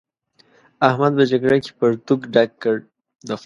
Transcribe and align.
احمد 0.87 1.11
په 1.17 1.23
جګړه 1.31 1.57
کې 1.63 1.71
پرتوګ 1.79 2.21
ډک 2.33 2.51
کړ. 2.61 2.75